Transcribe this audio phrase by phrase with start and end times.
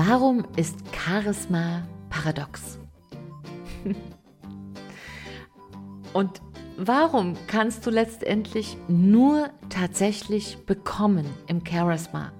[0.00, 2.78] Warum ist Charisma paradox?
[6.12, 6.40] Und
[6.76, 12.30] warum kannst du letztendlich nur tatsächlich bekommen im Charisma,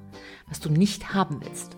[0.46, 1.76] was du nicht haben willst?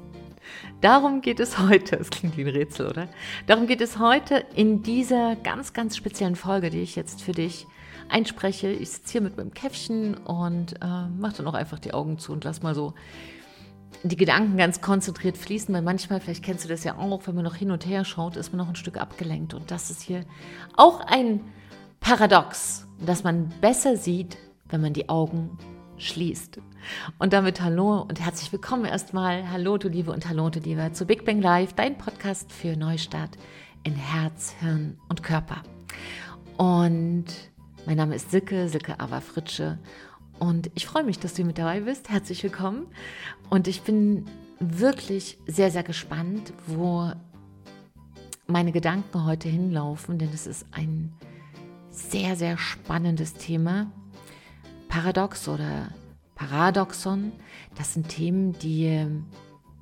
[0.82, 3.08] Darum geht es heute, es klingt wie ein Rätsel, oder?
[3.46, 7.66] Darum geht es heute in dieser ganz, ganz speziellen Folge, die ich jetzt für dich
[8.10, 8.70] einspreche.
[8.70, 12.32] Ich sitze hier mit meinem Käffchen und äh, mache dann auch einfach die Augen zu
[12.32, 12.92] und lass mal so
[14.02, 17.44] die Gedanken ganz konzentriert fließen, weil manchmal, vielleicht kennst du das ja auch, wenn man
[17.44, 19.54] noch hin und her schaut, ist man noch ein Stück abgelenkt.
[19.54, 20.24] Und das ist hier
[20.76, 21.40] auch ein
[22.00, 25.58] Paradox, dass man besser sieht, wenn man die Augen
[25.98, 26.60] schließt.
[27.18, 29.50] Und damit hallo und herzlich willkommen erstmal.
[29.50, 33.36] Hallo, du Liebe und hallo, du Liebe zu Big Bang Live, dein Podcast für Neustart
[33.82, 35.62] in Herz, Hirn und Körper.
[36.56, 37.26] Und
[37.86, 39.78] mein Name ist Silke, Silke Ava Fritsche.
[40.40, 42.08] Und ich freue mich, dass du mit dabei bist.
[42.08, 42.86] Herzlich willkommen.
[43.50, 44.24] Und ich bin
[44.58, 47.12] wirklich sehr, sehr gespannt, wo
[48.46, 51.12] meine Gedanken heute hinlaufen, denn es ist ein
[51.90, 53.92] sehr, sehr spannendes Thema.
[54.88, 55.88] Paradox oder
[56.36, 57.32] Paradoxon,
[57.76, 59.06] das sind Themen, die,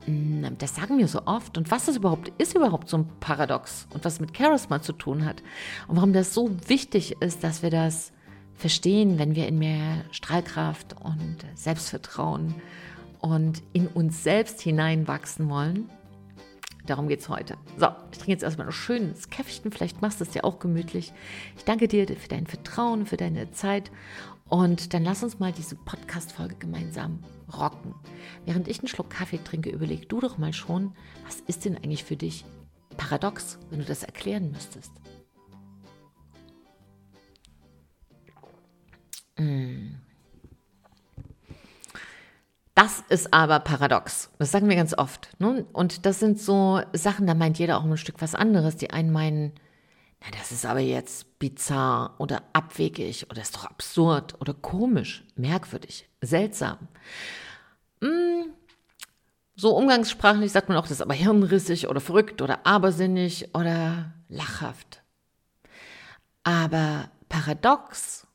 [0.07, 1.57] mm, das sagen wir so oft.
[1.57, 5.25] Und was ist überhaupt, ist überhaupt so ein Paradox und was mit Charisma zu tun
[5.25, 5.41] hat
[5.87, 8.13] und warum das so wichtig ist, dass wir das
[8.59, 12.55] verstehen, wenn wir in mehr Strahlkraft und Selbstvertrauen
[13.21, 15.89] und in uns selbst hineinwachsen wollen.
[16.85, 17.57] Darum geht es heute.
[17.77, 19.71] So, ich trinke jetzt erstmal noch schönes Käffchen.
[19.71, 21.13] Vielleicht machst du es dir auch gemütlich.
[21.57, 23.91] Ich danke dir für dein Vertrauen, für deine Zeit.
[24.49, 27.23] Und dann lass uns mal diese Podcast-Folge gemeinsam
[27.55, 27.95] rocken.
[28.47, 30.93] Während ich einen Schluck Kaffee trinke, überleg du doch mal schon,
[31.27, 32.45] was ist denn eigentlich für dich
[32.97, 34.93] paradox, wenn du das erklären müsstest?
[42.79, 44.31] Das ist aber paradox.
[44.39, 45.31] Das sagen wir ganz oft.
[45.41, 45.67] Ne?
[45.73, 48.77] Und das sind so Sachen, da meint jeder auch ein Stück was anderes.
[48.77, 49.53] Die einen meinen,
[50.21, 56.09] na, das ist aber jetzt bizarr oder abwegig oder ist doch absurd oder komisch, merkwürdig,
[56.21, 56.79] seltsam.
[58.01, 58.53] Mm.
[59.57, 65.03] So umgangssprachlich sagt man auch, das ist aber hirnrissig oder verrückt oder abersinnig oder lachhaft.
[66.45, 68.28] Aber paradox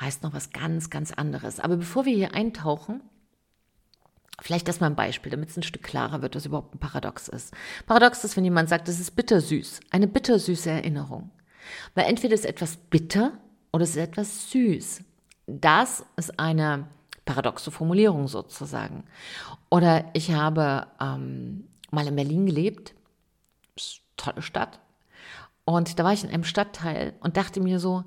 [0.00, 1.60] heißt noch was ganz, ganz anderes.
[1.60, 3.02] Aber bevor wir hier eintauchen,
[4.40, 7.28] vielleicht das mal ein Beispiel, damit es ein Stück klarer wird, was überhaupt ein Paradox
[7.28, 7.54] ist.
[7.86, 11.30] Paradox ist, wenn jemand sagt, es ist bittersüß, eine bittersüße Erinnerung.
[11.94, 13.38] Weil entweder ist etwas bitter
[13.72, 15.02] oder es ist etwas süß.
[15.46, 16.88] Das ist eine
[17.24, 19.04] paradoxe Formulierung sozusagen.
[19.68, 22.94] Oder ich habe ähm, mal in Berlin gelebt,
[24.16, 24.80] tolle Stadt,
[25.64, 28.04] und da war ich in einem Stadtteil und dachte mir so,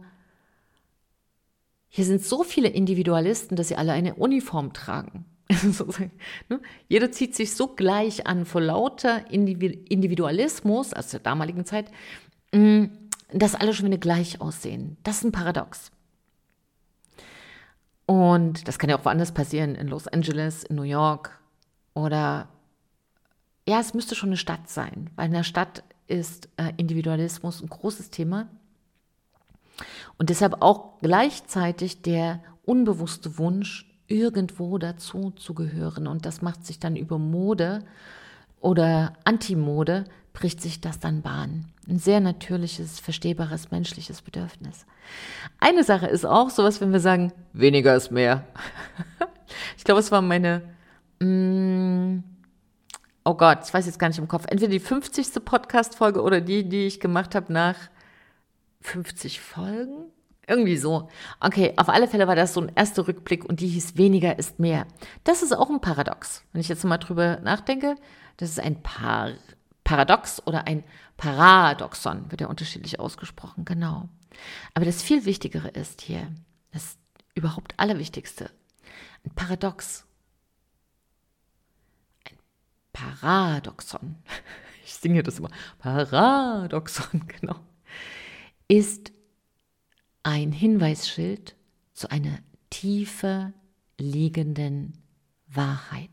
[1.96, 5.26] hier sind so viele Individualisten, dass sie alle eine Uniform tragen.
[6.50, 6.60] Ne?
[6.88, 11.92] Jeder zieht sich so gleich an vor lauter Individualismus aus der damaligen Zeit,
[12.52, 12.86] mm,
[13.32, 14.98] dass alle schon wieder gleich aussehen.
[15.04, 15.92] Das ist ein Paradox.
[18.08, 21.40] Und das kann ja auch woanders passieren, in Los Angeles, in New York
[21.94, 22.50] oder
[23.68, 27.70] ja, es müsste schon eine Stadt sein, weil in der Stadt ist äh, Individualismus ein
[27.70, 28.50] großes Thema.
[30.18, 36.08] Und deshalb auch gleichzeitig der unbewusste Wunsch, irgendwo dazu zu gehören.
[36.08, 37.84] Und das macht sich dann über Mode
[38.60, 41.66] oder Antimode, bricht sich das dann Bahn.
[41.88, 44.86] Ein sehr natürliches, verstehbares, menschliches Bedürfnis.
[45.60, 48.46] Eine Sache ist auch sowas, wenn wir sagen, weniger ist mehr.
[49.78, 50.62] ich glaube, es war meine,
[51.20, 52.24] mm,
[53.26, 55.44] oh Gott, ich weiß jetzt gar nicht im Kopf, entweder die 50.
[55.44, 57.76] Podcast-Folge oder die, die ich gemacht habe nach
[58.84, 60.12] 50 Folgen?
[60.46, 61.10] Irgendwie so.
[61.40, 64.60] Okay, auf alle Fälle war das so ein erster Rückblick und die hieß weniger ist
[64.60, 64.86] mehr.
[65.24, 66.44] Das ist auch ein Paradox.
[66.52, 67.96] Wenn ich jetzt mal drüber nachdenke,
[68.38, 69.32] das ist ein Par
[69.86, 70.84] Paradox oder ein
[71.18, 74.10] Paradoxon, wird ja unterschiedlich ausgesprochen, genau.
[74.74, 76.28] Aber das viel Wichtigere ist hier,
[76.72, 76.98] das
[77.36, 78.50] überhaupt Allerwichtigste,
[79.26, 80.06] ein Paradox.
[82.30, 82.38] Ein
[82.92, 84.16] Paradoxon.
[84.86, 85.50] Ich singe das immer.
[85.80, 87.56] Paradoxon, genau
[88.74, 89.12] ist
[90.24, 91.56] ein Hinweisschild
[91.94, 92.40] zu einer
[92.72, 93.54] tiefer
[94.00, 94.94] liegenden
[95.48, 96.10] Wahrheit.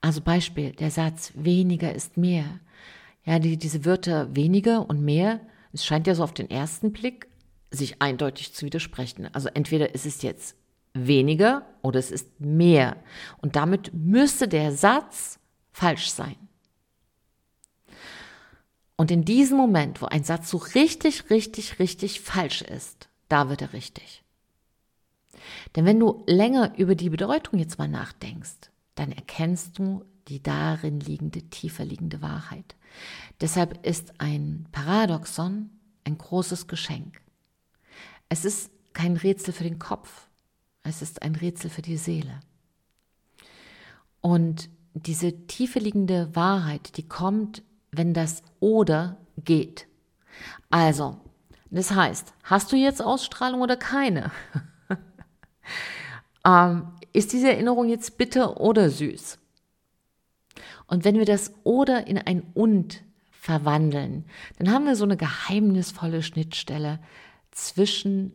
[0.00, 2.58] Also Beispiel, der Satz weniger ist mehr.
[3.24, 5.40] Ja, die, diese Wörter weniger und mehr,
[5.72, 7.28] es scheint ja so auf den ersten Blick
[7.70, 9.32] sich eindeutig zu widersprechen.
[9.32, 10.56] Also entweder ist es jetzt
[10.94, 12.96] weniger oder es ist mehr.
[13.38, 15.38] Und damit müsste der Satz
[15.70, 16.45] falsch sein.
[18.96, 23.62] Und in diesem Moment, wo ein Satz so richtig, richtig, richtig falsch ist, da wird
[23.62, 24.22] er richtig.
[25.74, 30.98] Denn wenn du länger über die Bedeutung jetzt mal nachdenkst, dann erkennst du, die darin
[30.98, 32.74] liegende, tiefer liegende Wahrheit.
[33.40, 35.70] Deshalb ist ein Paradoxon
[36.06, 37.20] ein großes Geschenk.
[38.28, 40.28] Es ist kein Rätsel für den Kopf,
[40.82, 42.40] es ist ein Rätsel für die Seele.
[44.20, 47.62] Und diese tiefe liegende Wahrheit, die kommt,
[47.96, 49.86] wenn das oder geht.
[50.70, 51.20] Also,
[51.70, 54.30] das heißt, hast du jetzt Ausstrahlung oder keine?
[56.44, 59.38] ähm, ist diese Erinnerung jetzt bitter oder süß?
[60.86, 64.24] Und wenn wir das oder in ein und verwandeln,
[64.58, 67.00] dann haben wir so eine geheimnisvolle Schnittstelle
[67.50, 68.32] zwischen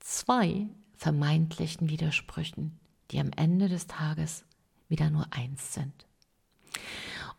[0.00, 2.78] zwei vermeintlichen Widersprüchen,
[3.10, 4.44] die am Ende des Tages
[4.88, 6.06] wieder nur eins sind.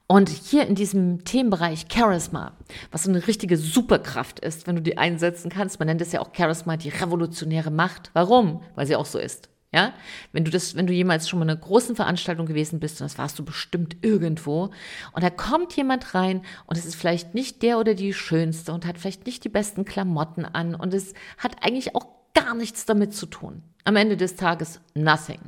[0.08, 2.54] Und hier in diesem Themenbereich Charisma,
[2.92, 6.22] was so eine richtige Superkraft ist, wenn du die einsetzen kannst, man nennt es ja
[6.22, 8.12] auch Charisma die revolutionäre Macht.
[8.14, 8.62] Warum?
[8.76, 9.50] Weil sie auch so ist.
[9.74, 9.94] Ja,
[10.32, 13.06] wenn du das, wenn du jemals schon mal in einer großen Veranstaltung gewesen bist, und
[13.06, 14.70] das warst du bestimmt irgendwo,
[15.12, 18.86] und da kommt jemand rein und es ist vielleicht nicht der oder die schönste und
[18.86, 23.14] hat vielleicht nicht die besten Klamotten an und es hat eigentlich auch gar nichts damit
[23.14, 23.64] zu tun.
[23.84, 25.42] Am Ende des Tages nothing.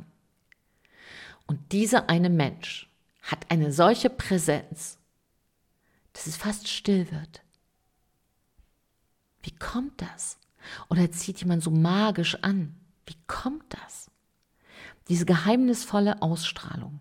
[1.46, 2.87] Und dieser eine Mensch
[3.28, 4.98] hat eine solche Präsenz,
[6.14, 7.42] dass es fast still wird.
[9.42, 10.38] Wie kommt das?
[10.88, 12.74] Oder zieht jemand so magisch an?
[13.06, 14.10] Wie kommt das?
[15.08, 17.00] Diese geheimnisvolle Ausstrahlung.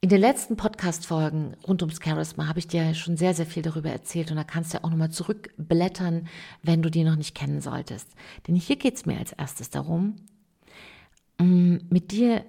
[0.00, 3.90] In den letzten Podcast-Folgen rund ums Charisma habe ich dir schon sehr, sehr viel darüber
[3.90, 6.28] erzählt und da kannst du auch nochmal zurückblättern,
[6.62, 8.08] wenn du die noch nicht kennen solltest.
[8.46, 10.14] Denn hier geht es mir als erstes darum,
[11.38, 12.44] mm, mit dir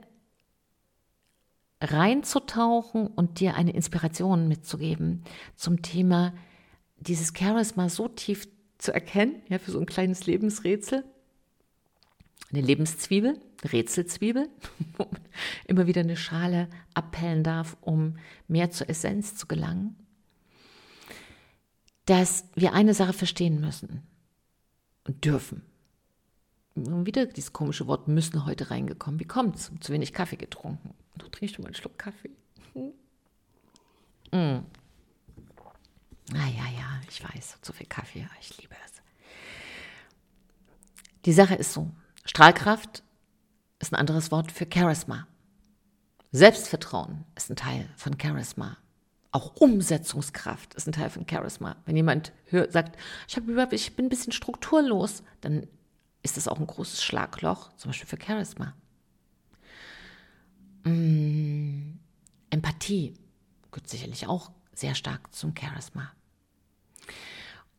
[1.81, 5.24] reinzutauchen und dir eine Inspiration mitzugeben
[5.56, 6.34] zum Thema
[6.98, 8.48] dieses Charisma so tief
[8.78, 11.04] zu erkennen, ja, für so ein kleines Lebensrätsel
[12.52, 14.50] eine Lebenszwiebel, Rätselzwiebel,
[14.98, 15.22] wo man
[15.66, 18.18] immer wieder eine Schale abpellen darf, um
[18.48, 19.96] mehr zur Essenz zu gelangen,
[22.06, 24.02] dass wir eine Sache verstehen müssen
[25.04, 25.64] und dürfen.
[26.75, 29.20] Und wieder dieses komische Wort müssen heute reingekommen.
[29.20, 29.72] Wie kommt es?
[29.80, 30.94] Zu wenig Kaffee getrunken.
[31.19, 32.31] Du trinkst du mal einen Schluck Kaffee.
[32.74, 32.94] Hm.
[34.31, 34.66] Mm.
[36.33, 39.01] Ah ja, ja, ich weiß, zu viel Kaffee, ich liebe es.
[41.25, 41.89] Die Sache ist so,
[42.25, 43.04] Strahlkraft
[43.80, 45.27] ist ein anderes Wort für Charisma.
[46.31, 48.77] Selbstvertrauen ist ein Teil von Charisma.
[49.31, 51.75] Auch Umsetzungskraft ist ein Teil von Charisma.
[51.86, 55.68] Wenn jemand hört, sagt, ich, hab, ich bin ein bisschen strukturlos, dann
[56.22, 58.75] ist das auch ein großes Schlagloch, zum Beispiel für Charisma.
[60.84, 62.00] Mm,
[62.50, 63.14] Empathie
[63.72, 66.12] gehört sicherlich auch sehr stark zum Charisma.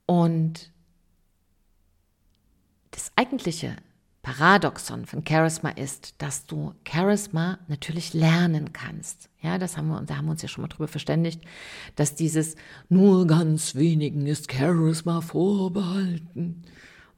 [0.06, 0.70] Und
[2.91, 3.76] das eigentliche
[4.23, 9.31] Paradoxon von Charisma ist, dass du Charisma natürlich lernen kannst.
[9.41, 11.41] Ja, das haben wir, da haben wir uns ja schon mal drüber verständigt,
[11.96, 12.56] dass dieses
[12.91, 16.62] nur ganz wenigen ist Charisma vorbehalten.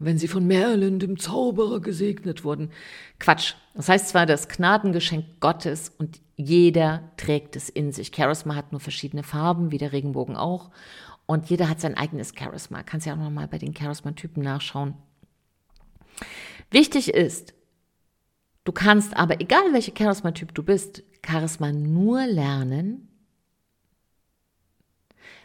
[0.05, 2.71] Wenn sie von Merlin, dem Zauberer, gesegnet wurden.
[3.19, 3.55] Quatsch.
[3.75, 8.13] Das heißt zwar das Gnadengeschenk Gottes und jeder trägt es in sich.
[8.15, 10.71] Charisma hat nur verschiedene Farben, wie der Regenbogen auch.
[11.27, 12.83] Und jeder hat sein eigenes Charisma.
[12.83, 14.95] Kannst ja auch noch mal bei den Charisma-Typen nachschauen.
[16.71, 17.55] Wichtig ist,
[18.65, 23.09] du kannst aber, egal welcher Charisma-Typ du bist, Charisma nur lernen,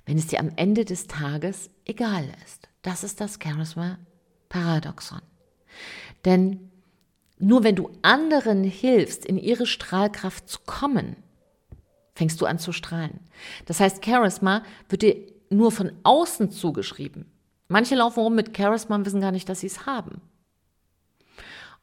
[0.06, 2.70] wenn es dir am Ende des Tages egal ist.
[2.82, 3.40] Das ist das
[4.52, 5.22] Charisma-Paradoxon.
[6.26, 6.72] Denn
[7.40, 11.18] nur wenn du anderen hilfst, in ihre Strahlkraft zu kommen,
[12.16, 13.20] fängst du an zu strahlen.
[13.66, 15.16] Das heißt, Charisma wird dir
[15.50, 17.32] nur von außen zugeschrieben.
[17.68, 20.22] Manche laufen rum mit Charisma und wissen gar nicht, dass sie es haben.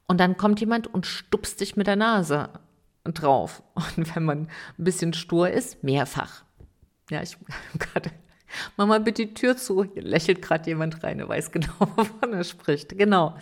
[0.07, 2.51] Und dann kommt jemand und stupst dich mit der Nase
[3.05, 3.63] drauf.
[3.97, 4.39] Und wenn man
[4.79, 6.45] ein bisschen stur ist, mehrfach.
[7.11, 7.37] Ja, ich
[7.79, 8.11] gerade.
[8.77, 9.85] Mach mal bitte die Tür zu.
[9.85, 12.97] Hier lächelt gerade jemand rein, der weiß genau, wovon er spricht.
[12.97, 13.35] Genau.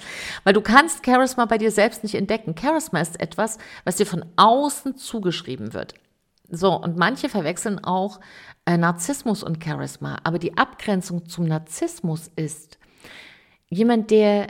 [0.45, 2.55] Weil du kannst Charisma bei dir selbst nicht entdecken.
[2.59, 5.95] Charisma ist etwas, was dir von außen zugeschrieben wird.
[6.49, 8.21] So, und manche verwechseln auch
[8.67, 10.19] äh, Narzissmus und Charisma.
[10.25, 12.79] Aber die Abgrenzung zum Narzissmus ist,
[13.69, 14.49] jemand, der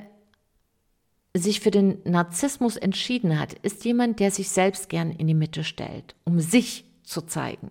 [1.35, 5.65] sich für den Narzissmus entschieden hat, ist jemand, der sich selbst gern in die Mitte
[5.65, 7.71] stellt, um sich zu zeigen.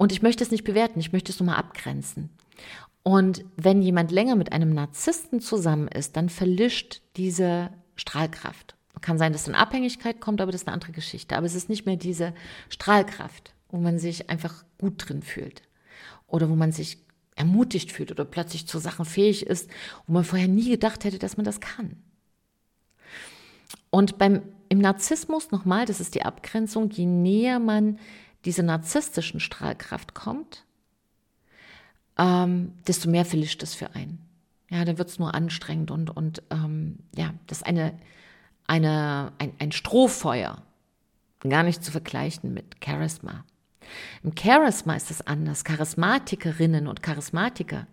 [0.00, 2.30] Und ich möchte es nicht bewerten, ich möchte es nur mal abgrenzen.
[3.02, 8.76] Und wenn jemand länger mit einem Narzissten zusammen ist, dann verlischt diese Strahlkraft.
[9.02, 11.36] Kann sein, dass dann Abhängigkeit kommt, aber das ist eine andere Geschichte.
[11.36, 12.32] Aber es ist nicht mehr diese
[12.70, 15.64] Strahlkraft, wo man sich einfach gut drin fühlt
[16.26, 16.96] oder wo man sich
[17.36, 19.68] ermutigt fühlt oder plötzlich zu Sachen fähig ist,
[20.06, 22.02] wo man vorher nie gedacht hätte, dass man das kann.
[23.90, 24.40] Und beim
[24.70, 27.98] im Narzissmus nochmal, das ist die Abgrenzung, je näher man
[28.44, 30.64] dieser narzisstischen Strahlkraft kommt,
[32.18, 34.26] ähm, desto mehr verlischt es für einen.
[34.70, 37.98] Ja, dann wird es nur anstrengend und, und ähm, ja, das ist eine,
[38.66, 40.62] eine, ein, ein Strohfeuer,
[41.40, 43.44] gar nicht zu vergleichen mit Charisma.
[44.22, 45.64] Im Charisma ist es anders.
[45.64, 47.86] Charismatikerinnen und Charismatiker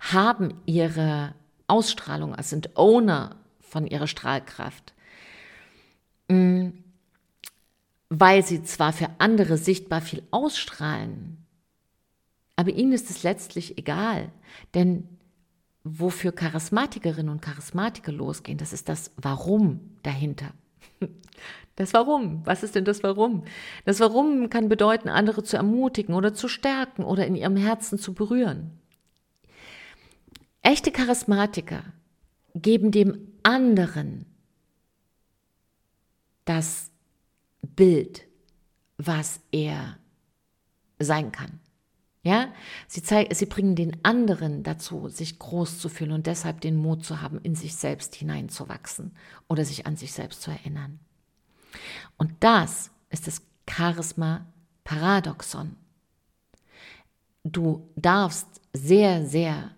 [0.00, 1.34] haben ihre
[1.66, 4.94] Ausstrahlung, also sind Owner von ihrer Strahlkraft,
[6.28, 6.68] mm,
[8.14, 11.46] weil sie zwar für andere sichtbar viel ausstrahlen,
[12.56, 14.30] aber ihnen ist es letztlich egal,
[14.74, 15.08] denn
[15.82, 20.52] wofür Charismatikerinnen und Charismatiker losgehen, das ist das Warum dahinter.
[21.74, 22.44] Das Warum.
[22.44, 23.44] Was ist denn das Warum?
[23.86, 28.12] Das Warum kann bedeuten, andere zu ermutigen oder zu stärken oder in ihrem Herzen zu
[28.12, 28.72] berühren.
[30.60, 31.82] Echte Charismatiker
[32.54, 34.26] geben dem anderen
[36.44, 36.91] das
[37.62, 38.26] Bild,
[38.98, 39.98] was er
[40.98, 41.60] sein kann.
[42.24, 42.52] Ja,
[42.86, 47.04] sie, zeigen, sie bringen den anderen dazu, sich groß zu fühlen und deshalb den Mut
[47.04, 49.16] zu haben, in sich selbst hineinzuwachsen
[49.48, 51.00] oder sich an sich selbst zu erinnern.
[52.16, 55.74] Und das ist das Charisma-Paradoxon.
[57.42, 59.72] Du darfst sehr, sehr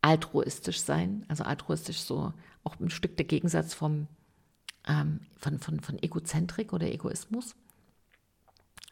[0.00, 2.32] altruistisch sein, also altruistisch so
[2.64, 4.06] auch ein Stück der Gegensatz vom,
[4.86, 7.54] ähm, von, von, von Egozentrik oder Egoismus.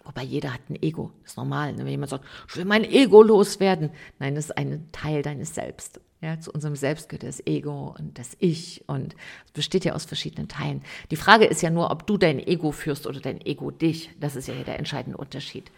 [0.05, 1.73] Wobei jeder hat ein Ego, das ist normal.
[1.73, 1.79] Ne?
[1.79, 3.91] Wenn jemand sagt, ich will mein Ego loswerden.
[4.21, 6.01] Nein, das ist ein Teil deines Selbst.
[6.23, 9.15] Ja, zu unserem Selbst gehört das Ego und das Ich und
[9.45, 10.83] es besteht ja aus verschiedenen Teilen.
[11.11, 14.11] Die Frage ist ja nur, ob du dein Ego führst oder dein Ego dich.
[14.19, 15.71] Das ist ja hier der entscheidende Unterschied.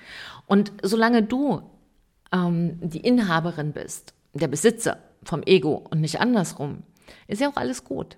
[0.47, 1.63] Und solange du
[2.33, 6.83] ähm, die Inhaberin bist, der Besitzer vom Ego und nicht andersrum,
[7.27, 8.17] ist ja auch alles gut.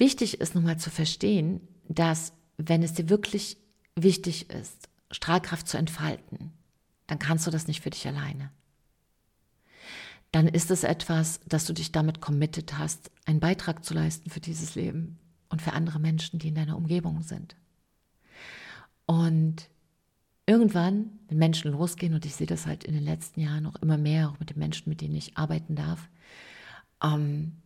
[0.00, 3.58] Wichtig ist nochmal zu verstehen, dass wenn es dir wirklich
[3.94, 6.52] wichtig ist, Strahlkraft zu entfalten,
[7.06, 8.50] dann kannst du das nicht für dich alleine.
[10.32, 14.40] Dann ist es etwas, dass du dich damit committed hast, einen Beitrag zu leisten für
[14.40, 15.18] dieses Leben
[15.50, 17.54] und für andere Menschen, die in deiner Umgebung sind.
[19.04, 19.68] Und
[20.46, 23.98] irgendwann, wenn Menschen losgehen, und ich sehe das halt in den letzten Jahren noch immer
[23.98, 26.08] mehr, auch mit den Menschen, mit denen ich arbeiten darf,
[27.02, 27.60] ähm,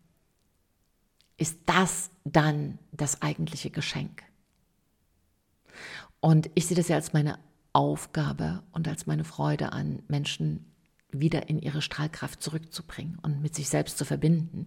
[1.37, 4.23] ist das dann das eigentliche Geschenk.
[6.21, 7.39] Und ich sehe das ja als meine
[7.73, 10.71] Aufgabe und als meine Freude an, Menschen
[11.11, 14.67] wieder in ihre Strahlkraft zurückzubringen und mit sich selbst zu verbinden.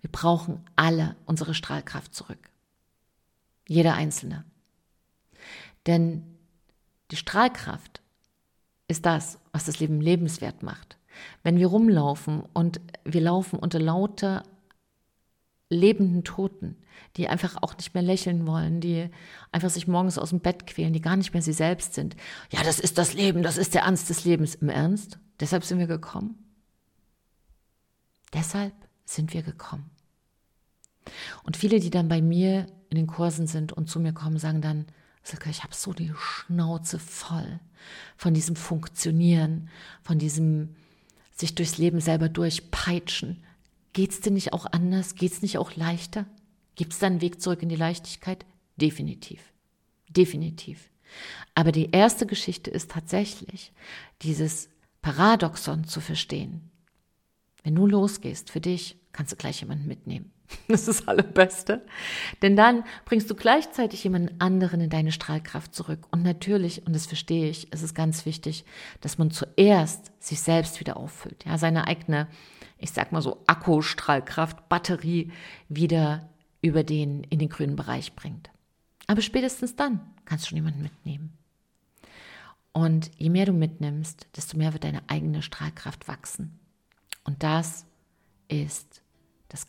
[0.00, 2.50] Wir brauchen alle unsere Strahlkraft zurück.
[3.66, 4.44] Jeder Einzelne.
[5.86, 6.38] Denn
[7.10, 7.97] die Strahlkraft
[8.88, 10.96] ist das, was das Leben lebenswert macht.
[11.42, 14.42] Wenn wir rumlaufen und wir laufen unter lauter
[15.70, 16.76] lebenden Toten,
[17.16, 19.10] die einfach auch nicht mehr lächeln wollen, die
[19.52, 22.16] einfach sich morgens aus dem Bett quälen, die gar nicht mehr sie selbst sind.
[22.50, 24.54] Ja, das ist das Leben, das ist der Ernst des Lebens.
[24.54, 25.18] Im Ernst?
[25.40, 26.38] Deshalb sind wir gekommen.
[28.32, 28.72] Deshalb
[29.04, 29.90] sind wir gekommen.
[31.42, 34.60] Und viele, die dann bei mir in den Kursen sind und zu mir kommen, sagen
[34.60, 34.86] dann,
[35.28, 37.60] Silke, ich habe so die Schnauze voll
[38.16, 39.68] von diesem Funktionieren,
[40.02, 40.74] von diesem
[41.34, 43.44] sich durchs Leben selber durchpeitschen.
[43.92, 45.14] Geht's dir nicht auch anders?
[45.14, 46.26] Geht's nicht auch leichter?
[46.76, 48.46] Gibt's da einen Weg zurück in die Leichtigkeit?
[48.76, 49.52] Definitiv.
[50.08, 50.90] Definitiv.
[51.54, 53.72] Aber die erste Geschichte ist tatsächlich,
[54.22, 54.70] dieses
[55.02, 56.70] Paradoxon zu verstehen.
[57.62, 60.32] Wenn du losgehst für dich, kannst du gleich jemanden mitnehmen.
[60.68, 61.82] Das ist das Allerbeste.
[62.42, 66.00] Denn dann bringst du gleichzeitig jemanden anderen in deine Strahlkraft zurück.
[66.10, 68.64] Und natürlich, und das verstehe ich, ist es ganz wichtig,
[69.00, 71.44] dass man zuerst sich selbst wieder auffüllt.
[71.44, 72.28] Ja, seine eigene,
[72.78, 75.32] ich sag mal so, Akkustrahlkraft, Batterie
[75.68, 76.28] wieder
[76.60, 78.50] über den, in den grünen Bereich bringt.
[79.06, 81.32] Aber spätestens dann kannst du schon jemanden mitnehmen.
[82.72, 86.60] Und je mehr du mitnimmst, desto mehr wird deine eigene Strahlkraft wachsen.
[87.24, 87.86] Und das
[88.48, 89.02] ist
[89.48, 89.66] das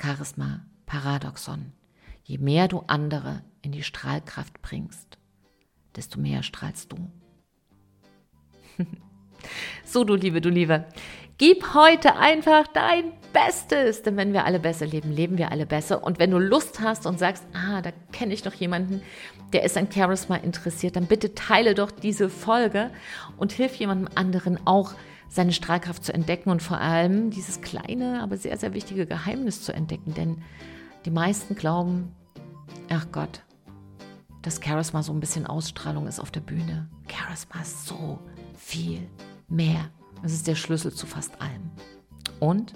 [0.90, 1.72] Charisma-Paradoxon.
[2.24, 5.18] Je mehr du andere in die Strahlkraft bringst,
[5.96, 6.98] desto mehr strahlst du.
[9.86, 10.86] so, du Liebe, du Liebe.
[11.38, 16.04] Gib heute einfach dein Bestes, denn wenn wir alle besser leben, leben wir alle besser.
[16.04, 19.02] Und wenn du Lust hast und sagst, ah, da kenne ich noch jemanden,
[19.54, 22.92] der ist an Charisma interessiert, dann bitte teile doch diese Folge
[23.38, 24.94] und hilf jemandem anderen auch
[25.30, 29.72] seine Strahlkraft zu entdecken und vor allem dieses kleine, aber sehr, sehr wichtige Geheimnis zu
[29.72, 30.14] entdecken.
[30.16, 30.44] Denn
[31.10, 32.16] die meisten glauben,
[32.88, 33.42] ach Gott,
[34.44, 36.88] dass Charisma so ein bisschen Ausstrahlung ist auf der Bühne.
[37.08, 38.20] Charisma ist so
[38.56, 39.10] viel
[39.48, 39.90] mehr.
[40.22, 41.72] Es ist der Schlüssel zu fast allem.
[42.40, 42.74] Und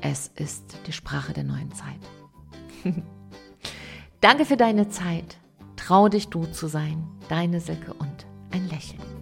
[0.00, 2.00] es ist die Sprache der neuen Zeit.
[4.22, 5.36] Danke für deine Zeit.
[5.76, 7.06] Trau dich du zu sein.
[7.28, 9.13] Deine Silke und ein Lächeln.